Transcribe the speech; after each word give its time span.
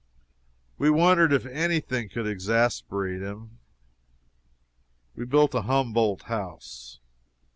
We 0.79 0.89
wondered 0.89 1.31
if 1.31 1.45
any 1.45 1.79
thing 1.79 2.09
could 2.09 2.25
exasperate 2.25 3.21
him. 3.21 3.59
We 5.15 5.25
built 5.25 5.53
a 5.53 5.61
Humboldt 5.61 6.23
house. 6.23 6.99